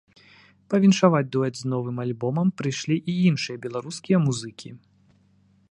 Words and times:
Павіншаваць 0.73 1.27
дуэт 1.35 1.55
з 1.59 1.63
новым 1.73 1.97
альбомам 2.05 2.47
прыйшлі 2.61 2.97
і 3.13 3.17
іншыя 3.29 3.57
беларускія 3.69 4.17
музыкі. 4.27 4.69